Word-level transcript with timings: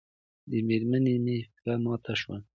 د 0.49 0.51
مېرمنې 0.67 1.15
مې 1.25 1.37
پښه 1.51 1.73
ماته 1.83 2.13
شوې 2.21 2.39